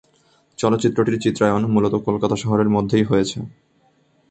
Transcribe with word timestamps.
চলচ্চিত্রটির 0.59 1.21
চিত্রায়ন 1.21 1.63
মূলত 1.65 1.93
কলকাতা 2.07 2.35
শহরের 2.35 2.69
মধ্যেই 2.69 3.03
হয়েছে। 3.03 3.37